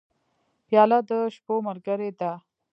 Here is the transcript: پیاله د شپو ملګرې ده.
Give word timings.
پیاله 0.67 0.99
د 1.09 1.11
شپو 1.35 1.55
ملګرې 1.67 2.09
ده. 2.19 2.31